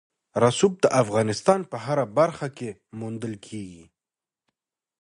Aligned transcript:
رسوب 0.43 0.73
د 0.83 0.85
افغانستان 1.03 1.59
په 1.71 1.77
هره 1.85 2.05
برخه 2.17 2.47
کې 2.57 2.69
موندل 2.99 3.33
کېږي. 3.47 3.85